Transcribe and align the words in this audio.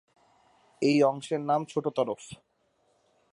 এই 0.81 0.97
অংশের 1.03 1.41
নাম 1.41 1.61
ছোট 1.65 1.85
তরফ। 1.87 2.21